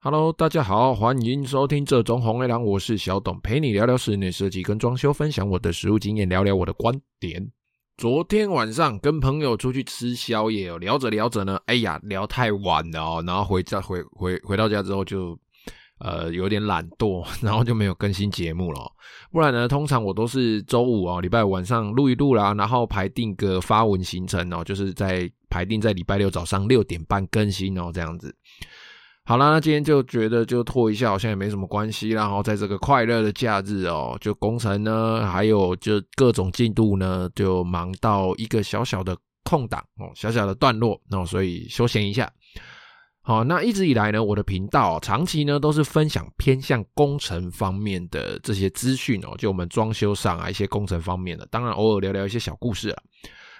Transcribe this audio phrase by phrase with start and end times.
[0.00, 7.44] Hello，大家好，欢迎收听这中红黑狼，我是小董，陪你聊聊室内设计跟装修，分享我的实务经验，聊聊我的观点。
[7.96, 15.36] 昨天晚上跟朋友出去吃宵夜哦，聊着聊着呢，哎呀，聊太晚了哦，然后回家回回回到家之后就
[15.98, 18.80] 呃有点懒惰， 然后就没有更新节目了。
[19.32, 28.32] 不然呢，通常我都是周五哦，礼拜五晚上录一录啦，然后排定个发文行程哦，就是在排定在礼拜六早上六点半更新哦，这样子。
[29.28, 32.08] 好啦，那今天就觉得就拖一下，好像也没什么关系。
[32.08, 42.32] 然后在这个快乐的假日哦，就工程呢，还有就各种进度呢，就忙到一个小小的空档哦，小小的段落，那所以休闲一下。
[43.20, 53.02] 好，那一直以来呢，我的频道长期呢都是分享偏向工程方面的这些资讯哦，就我们装修上啊一些工程方面的，当然偶尔聊聊一些小故事啊。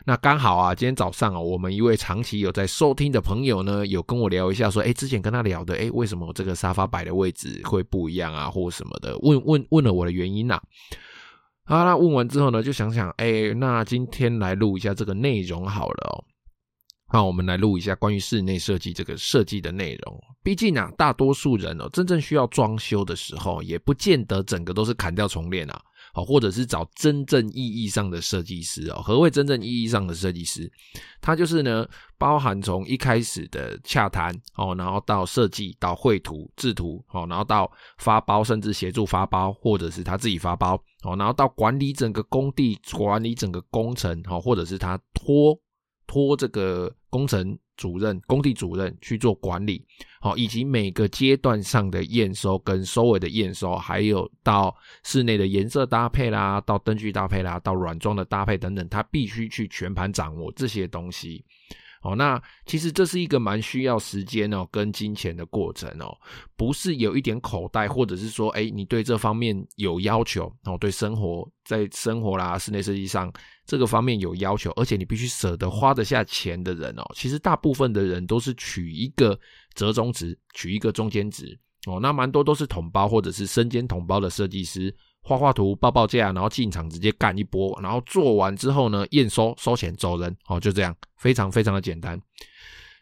[0.06, 10.60] 那刚好啊，今天早上啊，我们一位长期有在收听的朋友呢，有跟我聊一下，说，哎，之前跟他聊的，哎，为什么我这个沙发摆的位置会不一样啊，或什么的，问问问了我的原因呐。
[11.64, 16.24] 好，那问完之后呢，就想想，哎，那今天来录一下这个内容好了哦。
[17.12, 20.20] 那我们来录一下关于室内设计这个设计的内容。
[20.42, 25.80] 毕竟啊，大多数人哦，真正需要装修的时候，也不见得整个都是砍掉重练啊。
[26.12, 29.02] 好，或者是找真正意义上的设计师哦。
[29.02, 30.70] 何谓真正意义上的设计师？
[31.20, 45.58] 他就是呢，包含从一开始的洽谈哦，然后到设计、到绘图、制图哦，然后到发包，甚至协助发包，或者是他自己发包哦，然后到管理整个工地、管理整个工程哦，或者是他拖
[46.06, 47.58] 拖这个工程。
[47.78, 49.82] 主任、工地主任去做管理，
[50.20, 61.42] 好，以及每个阶段上的验收跟收尾的验收，还有到室内的颜色搭配啦，到灯具搭配啦，到软装的搭配等等，他必须去全盘掌握这些东西。
[62.08, 66.16] 哦，那其实这是一个蛮需要时间哦跟金钱的过程哦，
[66.56, 73.32] 不是有一点口袋，或者是说，哎，你对这方面有要求哦，对生活在生活啦、室内设计上
[73.66, 79.38] 这个方面有要求，而且你必须舍得花得下钱的人哦，其实大部分的人都是取一个
[79.74, 84.94] 折中值，取一个中间值哦，那蛮多都是统包或者是身兼统包的设计师。
[85.22, 92.18] 画画图、报报价，然后进场直接干一波，然后做完之后呢，验收、收钱、走人，哦，就这样，非常非常的简单。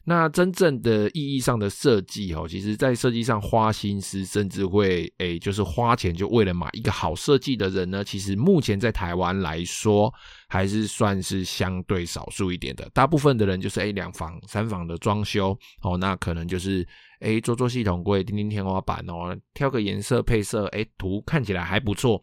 [0.09, 10.13] 那真正的意义上的设计，哦，其实在设计上花心思，甚至会，诶，就是花钱，就为了买一个好设计的人呢，其实目前在台湾来说，
[10.49, 12.89] 还是算是相对少数一点的。
[12.95, 16.87] 大部分的人就是，诶，两房、三房的装修，哦，那可能就是。
[17.21, 22.21] 哎，做做系统柜，钉钉天花板哦，挑个颜色配色，哎，图看起来还不错，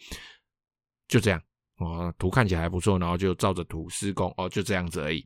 [1.08, 1.42] 就这样
[1.80, 5.26] 哦，图看起来还不错，然后就照着图施工哦，就这样子而已。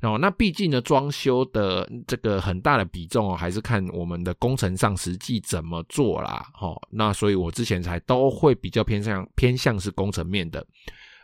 [0.00, 6.46] 哦，那毕竟呢，装修的这个很大的比重哦，还是看我们的工程上实际怎么做啦。
[6.60, 10.64] 哦，那所以我之前才都会比较偏向偏向是工程面的，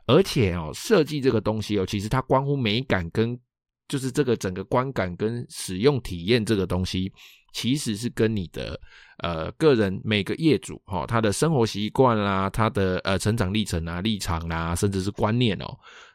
[0.06, 3.38] 而且哦，设计这个东西哦，其实它关乎美感跟
[3.86, 7.12] 就是这个整个观感跟使用体验这个东西。
[7.54, 8.78] 其实是跟你的
[9.18, 15.66] 呃个人每个业主哈、哦，他的生活习惯啦，他的呃成长历程啊、立场啦，甚至是观念哦，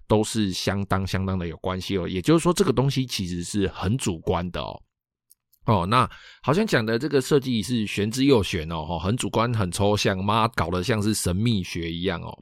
[0.06, 2.06] 都是相当相当的有关系哦。
[2.08, 4.80] 也就是说，这个东西其实是很主观的哦。
[5.66, 6.08] 哦，那
[6.44, 12.38] 好像讲的这个设计是玄之又玄哦，很主观、很抽象，妈搞得像是神秘学一样哦。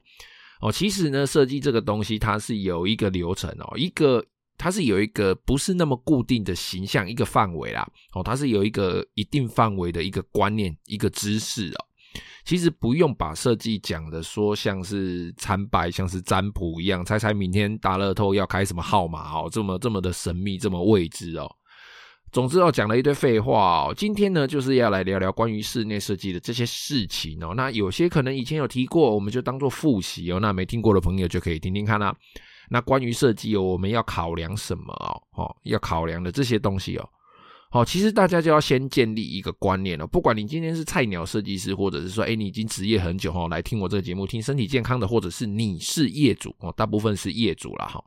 [0.60, 4.24] 哦，其实呢，设计这个东西它是有一个流程哦，一个。
[4.58, 11.86] 它是有一个不是那么固定的形象，一个范围啦，哦，它是有一个一定范围的一个观念，一个知识哦。
[12.44, 21.48] 其实不用把设计讲的说像是参拜，像是占卜一样，猜猜明天大乐透要开什么号码哦，这么这么的神秘，这么未知哦。
[22.32, 23.94] 总之哦，讲了一堆废话哦。
[23.96, 27.54] 今天呢，就是要来聊聊关于室内设计的这些事情哦。
[27.54, 30.40] 那有些可能以前有提过，我们就当做复习哦。
[30.40, 32.14] 那没听过的朋友就可以听听看啦。
[32.70, 35.22] 那关于设计哦，我们要考量什么哦？
[35.32, 37.08] 哦，要考量的这些东西哦，
[37.70, 40.06] 好，其实大家就要先建立一个观念哦。
[40.06, 48.02] 不管你今天是菜鸟设计师，或者是说，哎，你已经职业很久哦，来听我这个节目，听身体健康的，或者是你是业主哦，大部分是业主啦哈。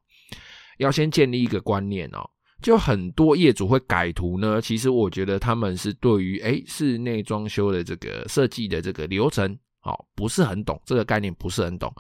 [0.78, 2.28] 要先建立一个观念哦，
[2.62, 4.60] 就很多业主会改图呢。
[4.62, 11.94] 其实我觉得他们是对于哎室内装修的这个设计的这个流程，哦，不是很懂，这个概念不是很懂。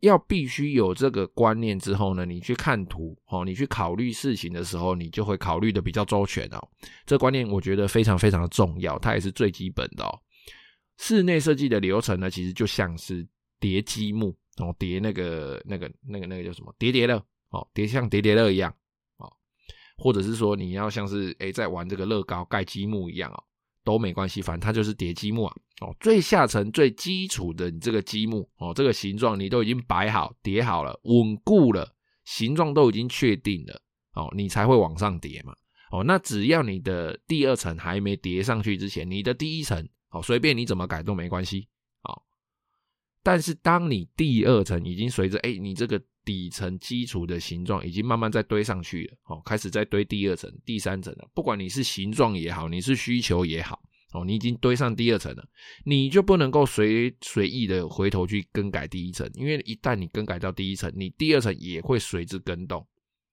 [0.00, 6.68] 要必须有这个观念之后呢，你去看图哦，你去考虑事情的时候，你就会考虑的比较周全哦。
[7.04, 10.20] 这观念我觉得非常非常的重要，它也是最基本的哦。
[10.98, 13.26] 室内设计的流程呢，其实就像是
[13.58, 17.16] 叠积木哦，叠那个那个那个那个叫什么叠叠乐
[17.50, 18.72] 哦，叠像叠叠乐一样
[19.16, 19.32] 哦，
[19.96, 23.42] 或者是说你要像是诶在玩这个乐高盖积木一样哦。
[23.88, 25.56] 都没关系，反正它就是叠积木啊。
[25.80, 31.90] 哦，最下层最基础的你这个积木哦，这个形状你都已经摆好叠好了，稳固了，
[32.26, 33.80] 形状都已经确定了
[34.12, 35.54] 哦，你才会往上叠嘛。
[35.90, 41.66] 哦，那只要你的第二层还没叠上去之前，你的第一层哦，随便你怎么改都没关系。
[42.02, 42.22] 哦，
[43.22, 51.26] 但是当你第二层已经随着哎，你这个底层基础的形状已经慢慢在堆上去了，哦，开始在堆第二层、第三层了。
[51.34, 53.80] 不管你是形状也好，你是需求也好，
[54.12, 55.48] 哦，你已经堆上第二层了，
[55.86, 62.86] 你就不能够随随意的回头去更改第一层，因为一旦你更改到第一层，你第二层也会随之更动。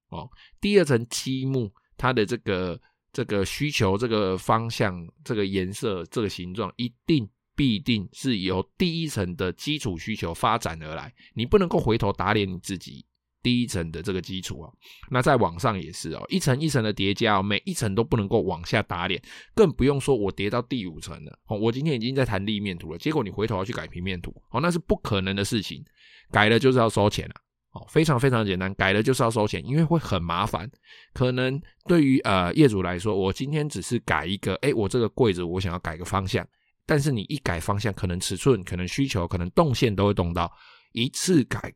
[0.07, 0.30] 哦，
[0.62, 1.69] 第二层积木。
[1.97, 2.77] 它的这个
[3.13, 7.25] 这个需求、这个方向、这个颜色、这个形状，一定
[7.56, 11.13] 必定是由第一层的基础需求发展而来。
[11.34, 13.06] 你不能够回头打脸你自己
[13.42, 14.69] 第一层的这个基础啊。
[15.10, 19.22] 那再往上也是哦，一层一层的叠加，每一层都不能够往下打脸，
[19.54, 21.57] 更不用说我叠到第五层了哦。
[21.57, 25.84] 我今天已经在谈立面图了，结果你回头要去改平面图哦，那是不可能的事情，
[26.31, 27.36] 改了就是要收钱了。
[27.72, 30.66] 哦，非常非常简单，改了就是要收钱，因为会很麻烦。
[31.13, 36.48] 可能对于呃业主来说，我今天只是改一个，哎，我这个柜子我想要改个方向，
[36.85, 40.51] 但是你一改方向，可能尺寸、可能需求、可能动线都会动到，
[40.91, 41.73] 一次改，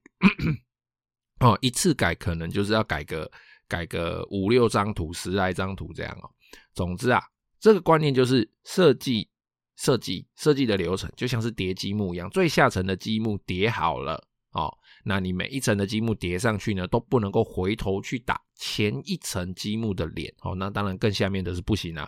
[1.41, 3.29] 哦，一次改可能就是要改个
[3.67, 6.29] 改个五六张图、十来张图这样哦。
[6.73, 7.21] 总之啊，
[7.59, 9.29] 这个观念就是设计
[9.77, 14.71] 设计设计的流程，就像是叠积木一样，最下层的积木叠好了哦。
[15.05, 20.53] 那你每一层的积木叠上去呢，都不能够回头去打前一层积木的脸哦。
[20.53, 22.07] 那当然更下面的是不行啊。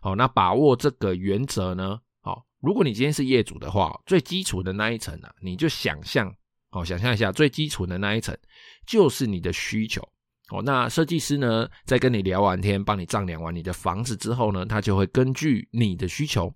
[0.00, 1.98] 好，那把握这个原则呢，
[2.62, 6.32] 如果你今天是业主的话，最基础的那一层啊，你就想象
[6.70, 8.36] 哦，想象一下最基础的那一层
[8.86, 10.00] 就是你的需求
[10.50, 10.62] 哦。
[10.62, 16.54] 那设计师呢，在跟你聊完天，帮你丈量完你的房子之后呢，他就会根据你的需求、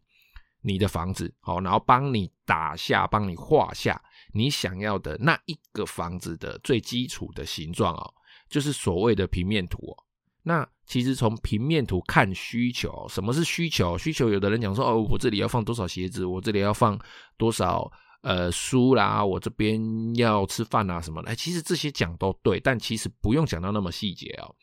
[0.63, 4.01] 你的房子，好，然后帮你打下、帮你画下。
[4.33, 8.15] 你想要的那一个房子的最基础的形状哦，
[8.49, 10.06] 就是所谓的平面图哦。
[10.49, 13.99] 那其实从平面图看需求，什么是需求？
[13.99, 16.97] 需求有的人讲说哦，我这里要放多少鞋子，我这里要放
[17.37, 17.91] 多少
[18.23, 21.35] 呃书啦，我这边要吃饭啊什么的。
[21.35, 24.55] 其实这些讲都对，但其实不用讲到那么细节哦。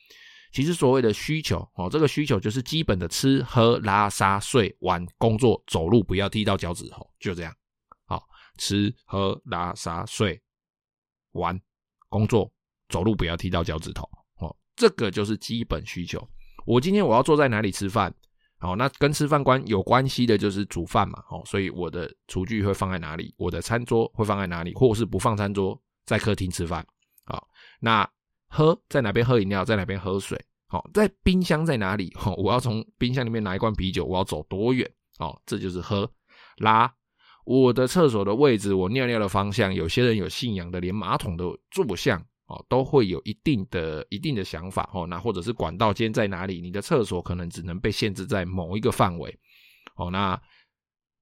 [0.54, 7.54] 其实所谓的需求哦，这个需求就是基本的吃喝拉撒睡玩工作走路不要踢到脚趾头，就这样。
[8.06, 8.24] 好
[8.58, 10.42] 吃喝拉撒睡
[11.34, 11.60] 玩
[12.08, 12.50] 工作
[12.88, 14.08] 走路不要踢到脚趾头，
[14.75, 16.28] 这个就是基本需求。
[16.66, 18.14] 我今天我要坐在哪里吃饭？
[18.58, 23.34] 好，那跟吃饭关有关系的就是煮饭嘛，哦，所以我的厨具会放在哪里？
[23.38, 24.74] 我的餐桌会放在哪里？
[24.75, 26.86] 或是不放餐桌，在客厅吃饭？
[27.25, 27.46] 好，
[27.81, 28.10] 那
[28.48, 29.66] 喝在哪边喝饮料？
[29.66, 30.42] 在哪边喝水？
[30.68, 32.16] 好，在冰箱在哪里？
[32.24, 34.90] 哦， 我要从冰箱里面拿一罐啤酒，我要走多远？
[35.20, 36.10] 哦，这就是喝
[36.58, 36.90] 拉。
[37.46, 45.08] 我的厕所的位置，我尿尿的方向，有些人有信仰的，连马桶的坐向哦，都会有一定的一定的想法哦。
[45.08, 46.62] 那或者是管道间在哪里？
[46.62, 49.36] 你的厕所可能只能被限制在某一个范围
[49.96, 50.12] 哦。
[50.12, 50.40] 那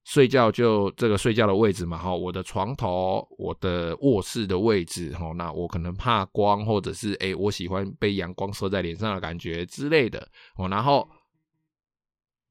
[0.03, 10.27] 睡觉就这个睡觉的位置嘛，哈，我的床头，我的卧室的位置，哈，那我可能怕光，或者是诶，我喜欢被阳光射在脸上的感觉之类的
[10.57, 11.07] 哦，然后。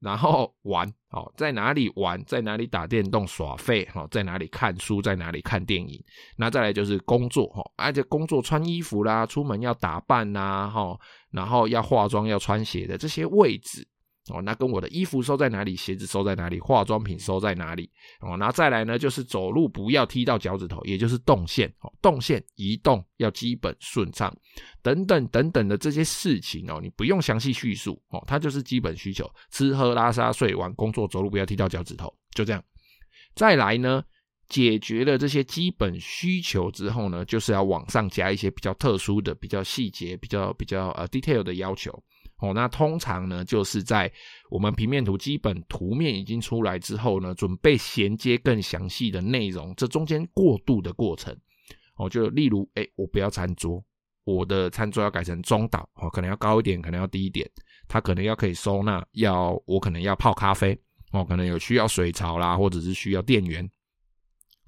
[0.01, 6.03] 然后玩哦，在哪里玩，在哪里打电动耍废哦，在哪里看书，在哪里看电影。
[6.35, 10.97] 那再来就是工作哈，而且工作穿衣服啦，出门要打扮呐哈，
[11.29, 13.87] 然后要化妆要穿鞋的这些位置。
[14.29, 17.89] 哦，那跟我的衣服收在哪里，鞋子收在哪里，化妆品收在哪里？
[18.19, 24.31] 哦，那再来呢，就是走路不要踢到脚趾头，也就是动线哦，动线移动要基本顺畅，
[24.83, 32.63] 等等等等的这些事情哦，你不用详细叙述哦，它就是基本需求，吃喝拉撒睡玩工作走路不要踢到脚趾头，就这样。
[33.33, 34.03] 再来呢，
[34.49, 41.91] 解决了这些基本需求之后呢，就是要往上加一些比较特殊的、比较细节、比较比较呃 detail 的要求。
[42.41, 44.11] 哦，那通常呢，就是在
[44.49, 51.31] 我们平面图基本图面已经出来之后呢，准备衔接更详细的内容，这中间过渡的过程，
[51.97, 53.79] 哦，就例如，哎，我不要餐桌，
[54.23, 57.47] 我的餐桌要改成中岛，哦，可能要高一点，可能要低一点，
[57.87, 60.75] 它可能要可以收纳，要我可能要泡咖啡，
[61.11, 63.69] 哦，可能有需要水槽啦，或者是需要电源。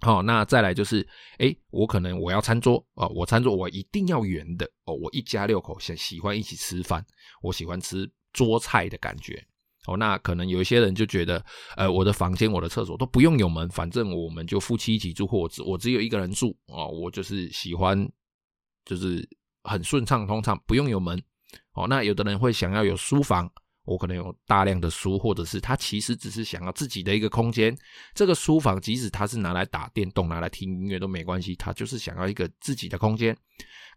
[0.04, 1.08] 好，那再来就是，
[1.40, 7.04] 诶，我可能我要餐桌哦，我餐桌我一定要圆的哦，我一家六口喜喜欢一起吃饭，
[7.42, 9.42] 我喜欢吃桌菜的感觉
[9.88, 9.96] 哦。
[9.96, 11.44] 那可能有一些人就觉得，
[11.78, 18.06] 呃，我的房间、我的厕所都不用有门，反正我们就夫妻一起住，或者我只有一个人住哦，我就是喜欢
[18.86, 19.28] 就是
[19.64, 21.18] 很顺畅通畅，不用有门
[21.74, 21.88] 哦。
[21.88, 23.50] 那有的人会想要有书房
[23.86, 27.76] 我可能有大量的书，或者是他其实只是想要自己的一个空间。
[28.14, 33.36] 这个书房即使他是拿来打电动、拿来听音乐都没关系，他就是想要一个自己的空间。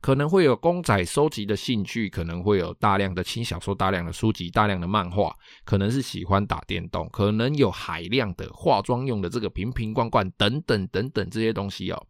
[0.00, 12.07] 可能会有公仔收集的兴趣，可能会有大量的轻小说、大量的书籍、大量的漫画，可能是喜欢打电动，可能有海量的化妆用的这个瓶瓶罐罐等等等等这些东西哦。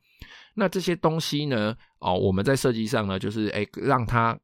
[0.55, 4.37] 那这些东西呢，哦，我们在设计上呢，就是诶，让它。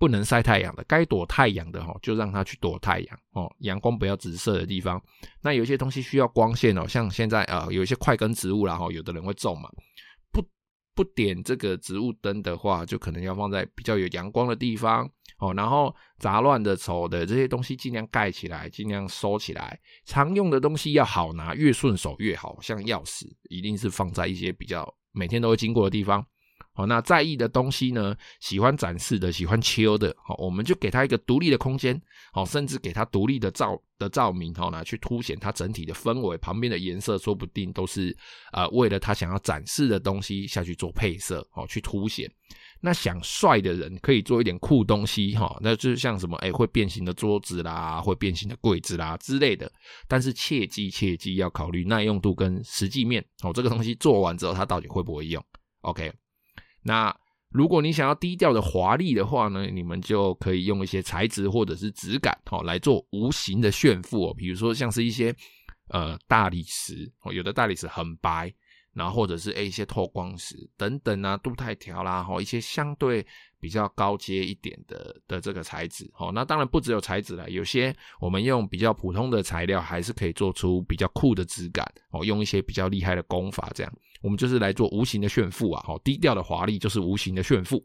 [0.00, 3.54] 不能晒太阳的，该躲太阳的哈，就让它去躲太阳哦。
[3.58, 4.98] 阳光不要直射的地方。
[5.42, 9.68] 那有些东西需要光线哦，像现在呃，有一些块根植物啦哈，有的人会种嘛，
[10.32, 10.42] 不
[10.94, 15.06] 不点这个植物灯的话，就可能要放在比较有阳光的地方
[15.38, 15.52] 哦。
[15.52, 19.78] 然后杂乱的丑的这些东西尽量盖起来，尽量收起来。
[20.06, 26.24] 常用的东西要好拿，越顺手越好，像钥匙一定是放在一些比较每天都会经过的地方。
[26.80, 28.16] 好，那在意的东西呢？
[28.40, 32.00] 喜欢展示的，喜欢秋的，好，我们就给他一个独立的空间，
[32.32, 36.38] 好，甚至给他独立的照的照明，好，拿去凸显它整体的氛围。
[36.38, 38.16] 旁边的颜色说不定都是
[38.52, 42.30] 呃为了他想要展示的东西下去做配色，好，去凸显。
[42.80, 49.70] 那想帅的人可以做一点酷东西，哈，那就是像什么，哎，会变形的桌子啦，会变形的柜子啦之类的。
[50.08, 55.44] 但是切记切记要考虑耐用度跟实际面，哦，这个东西做完之后它到底会不会用
[55.82, 56.10] ？OK。
[56.82, 57.14] 那
[57.50, 64.34] 如果你想要低调的华丽的话呢，你们就可以用一些材质或者是质感，哦，来做无形的炫富哦。
[64.34, 65.34] 比如说像是一些
[65.88, 68.52] 呃大理石，哦，有的大理石很白，
[68.92, 73.26] 然后或者是诶一些透光石等等啊，镀钛条啦，哈，一些相对
[73.58, 83.92] 比较高阶一点的的这个材质，哦，那当然不只有材质啦，有些我们用比较普通的材料，还是可以做出比较酷的质感，哦，用一些比较厉害的工法这样。
[84.22, 87.84] 我们就是来做无形的炫富啊，好，低调的华丽就是无形的炫富。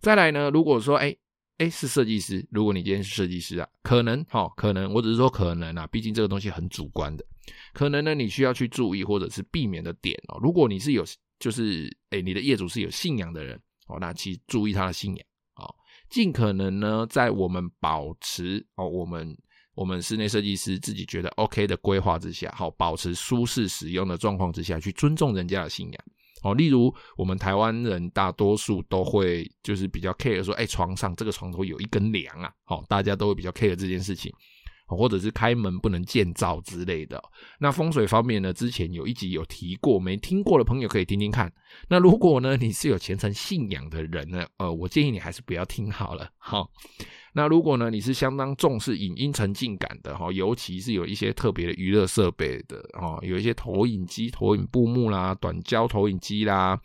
[0.00, 1.14] 再来呢，如果说，哎
[1.58, 7.24] 哎是设计师，如果你今天是设计师啊，可能，好，可能，我只是说可能啊，毕竟这个东西很主观的，
[7.72, 10.38] 可能呢，你需要去注意或者是避免的点哦。
[10.40, 11.04] 如果你是有，
[11.38, 15.74] 就是，哎，你的业主是有信仰的人，哦，那其实注意他的信仰，哦，
[16.08, 19.36] 尽可能呢，在我们保持哦，我们。
[19.78, 26.04] 我们室内设计师自己觉得 OK 的规划之下，好，保持舒适使用的状况之下去尊重人家的信仰，
[26.42, 34.32] 哦，例如我们台湾人大多数都会就是比较 care 说，哎，床上这个床头有一根梁啊，好，大家都会比较 care 这件事情。
[34.90, 37.22] 或者是开门不能见灶之类的。
[37.60, 41.52] 那风水方面呢，之前有一集有提过，没听过的朋友可以听听看。
[41.90, 46.30] 那如果呢，你是有虔诚信仰的人呢，呃，我建议你还是不要听好了。
[46.38, 46.70] 好，
[47.32, 56.80] 那如果呢，你是相当重视影音沉浸感的哈，尤其是有一些特别的娱乐设备的哦，有一些投影机、投影布幕啦、短焦投影机啦、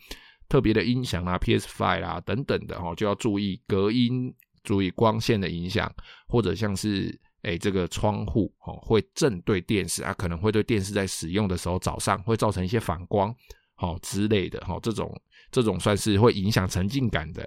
[0.48, 5.92] 特别的音响啦、PS Five 啦等等的哈，就要注意隔音，注意光线的影响，
[6.28, 7.18] 或者像是。
[7.46, 13.28] 哎，这个窗户哦，会正对电视啊，可能会对电视在使用的时候，早上会造成一些反光，
[13.76, 15.14] 哦之类的，哈，这种
[15.50, 17.46] 这种算是会影响沉浸感的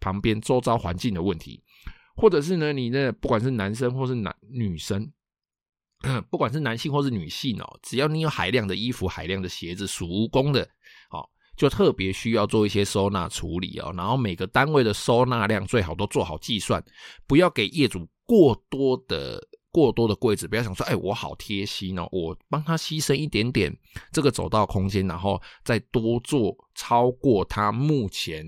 [0.00, 1.62] 旁边周遭环境的问题，
[2.14, 5.12] 或者是呢，你的不管是男生或是男女生，
[6.30, 10.62] 不管是男性或是女性哦，只要你有海量的衣服、海量的鞋子，属蜈蚣的，
[11.10, 16.84] 哦，就特别需要做一些收纳处理哦，然后每个单位的收纳量最好都做好计算，
[17.26, 18.08] 不要给业主。
[18.26, 19.38] 过多的
[19.70, 23.70] 过多的柜子，不要想说，哎，我好贴心哦，我帮他牺牲一点点
[24.10, 28.42] 这个走道空间，然后再多做超过他目前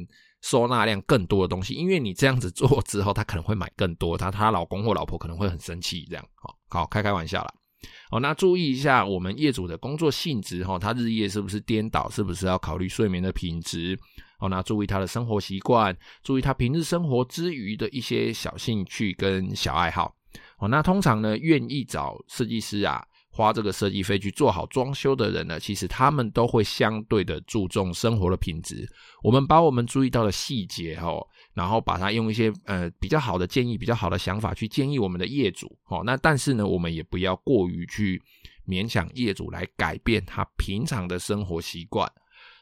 [0.48, 7.52] 收纳量更多的东西，因为你这样子做之后，他可能会买更多，他他老公或老婆可能会很生气，这样，好，好，开开玩笑啦。
[8.08, 13.98] 好，那注意一下我们业主的工作性质哈，他日夜是不是颠倒，是不是要考虑睡眠的品质？
[14.38, 20.14] 好，那注意他的生活习惯，注意他平日生活之余的一些小兴趣跟小爱好。
[20.56, 23.04] 好，那通常呢，愿意找设计师啊，
[23.36, 28.88] 花这个设计费去做好装修的人呢，其实他们都会相对的注重生活的品质。
[29.22, 31.12] 我们把我们注意到的细节哈，
[31.52, 35.70] 然后把它用一些呃比较好的建议、比较好的想法去建议我们的业主。
[35.88, 38.22] 哦，那但是呢，我们也不要过于去
[38.66, 42.10] 勉强业主来改变他平常的生活习惯。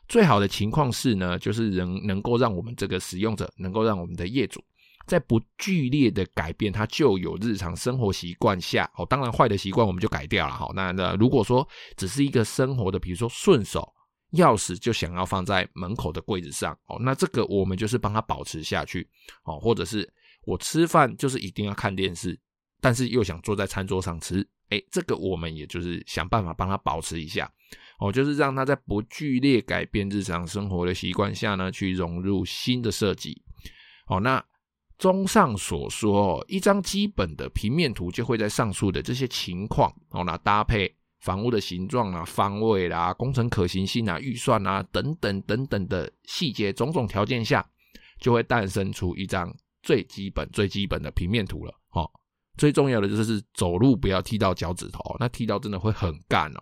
[0.06, 4.62] 最好的情况是呢，就是能能够让我们这个使用者，能够让我们的业主，
[5.06, 13.92] 在不剧烈的改变他旧有日常生活习惯下，哦，当然坏的习惯我们就改掉了，好，那那如果说只是一个生活的，比如说顺手，
[14.32, 19.08] 钥匙就想要放在门口的柜子上，哦，那这个我们就是帮他保持下去，
[19.44, 20.10] 哦，或者是
[20.44, 22.38] 我吃饭就是一定要看电视，
[22.80, 27.50] 但是又想坐在餐桌上吃，哎，这个我们也就是想办法帮他保持一下。
[28.00, 33.40] 哦，就是让他在不剧烈改变日常生活的习惯下呢，去融入新的设计。
[34.08, 34.44] 哦，那
[34.98, 47.66] 综上所说，一张基本的平面图就会在上述的这些情况哦，那搭配房屋的形状啊、方位啦、工程可行性啊、预算啊等等等等的细节种种条件下，
[48.20, 51.74] 就会诞生出一张最基本、最基本的平面图了。
[51.90, 52.08] 哦，
[52.56, 56.60] 最重要的就是走路不要踢到脚趾头，那踢到真的会很干哦。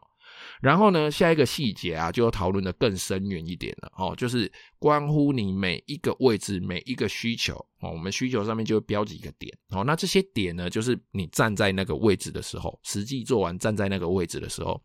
[0.62, 7.90] 然后呢，下一个细节啊，就要讨论的更深远一点了哦，就是关乎你每一个位置、每一个需求哦。
[7.90, 14.80] 我们需求上面就会标记一个点哦，那这些点呢，就是你站在那个位置的时候，实际做完站在那个位置的时候，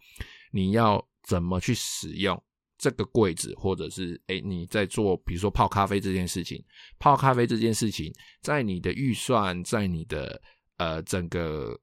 [0.52, 2.44] 你要怎么去使用
[2.80, 6.60] 这个柜子，或者是诶你在做，比如说泡咖啡这件事情，
[6.98, 10.42] 泡咖啡这件事情，在你的预算，在你的
[10.78, 11.80] 呃整个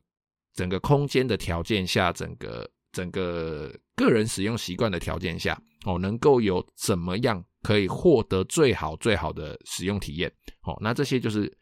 [0.53, 2.69] 整个空间的条件下，整个。
[2.95, 10.33] 整个个人使用习惯的条件下，哦，能够有怎么样可以获得最好最好的使用体验，
[10.63, 11.53] 哦，那这些就是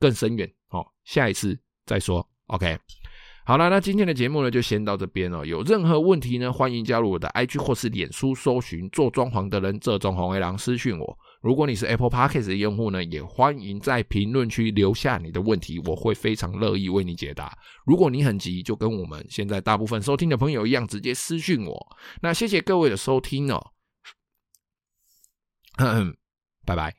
[0.00, 2.76] 更深远，哦，下一次再说，OK。
[3.46, 5.46] 好了，那今天的节目呢，就先到这边了。
[5.46, 11.18] 有任何问题呢，欢迎加入我的 IG 或是脸书，搜寻做装潢的人这种红黑狼私讯我。
[11.40, 17.56] 如果你是 Apple Podcast 的用户呢，也欢迎在评论区留下你的问题，我会非常乐意为你解答。
[17.86, 21.96] 如果你很急，就跟我们现在大部分收听的朋友一样，直接私讯我。
[22.20, 23.72] 那谢谢各位的收听哦，
[26.66, 26.94] 拜拜。